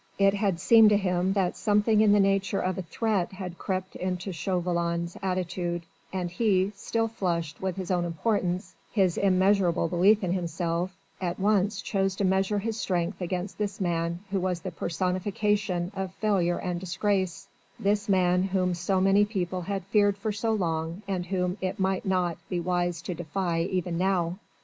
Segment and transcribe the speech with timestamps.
[0.17, 3.95] It had seemed to him that something in the nature of a threat had crept
[3.95, 10.33] into Chauvelin's attitude, and he, still flushed with his own importance, his immeasurable belief in
[10.33, 15.91] himself, at once chose to measure his strength against this man who was the personification
[15.95, 17.47] of failure and disgrace
[17.79, 22.05] this man whom so many people had feared for so long and whom it might
[22.07, 24.39] not be wise to defy even now.